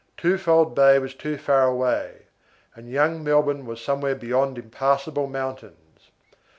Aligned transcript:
Twofold 0.17 0.73
Bay 0.73 0.97
was 0.97 1.13
too 1.13 1.37
far 1.37 1.67
away, 1.67 2.23
and 2.73 2.89
young 2.89 3.23
Melbourne 3.23 3.67
was 3.67 3.79
somewhere 3.83 4.15
beyond 4.15 4.57
impassable 4.57 5.27
mountains. 5.27 6.09